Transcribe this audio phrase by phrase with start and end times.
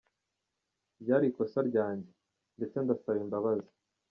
[1.01, 2.11] Ryari ikosa ryanjye,
[2.57, 3.71] ndetse ndasaba imbabazi.